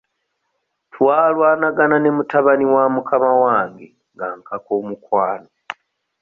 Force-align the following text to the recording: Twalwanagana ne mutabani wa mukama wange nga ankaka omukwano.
Twalwanagana 0.93 1.95
ne 1.99 2.09
mutabani 2.17 2.65
wa 2.73 2.85
mukama 2.95 3.31
wange 3.43 3.87
nga 4.13 4.25
ankaka 4.33 4.71
omukwano. 4.79 5.49